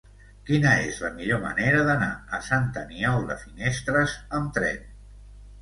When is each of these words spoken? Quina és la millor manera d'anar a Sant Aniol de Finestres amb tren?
Quina 0.45 0.71
és 0.85 1.01
la 1.03 1.11
millor 1.19 1.41
manera 1.43 1.83
d'anar 1.89 2.09
a 2.37 2.39
Sant 2.47 2.67
Aniol 2.85 3.21
de 3.33 3.39
Finestres 3.45 4.17
amb 4.39 4.51
tren? 4.57 4.83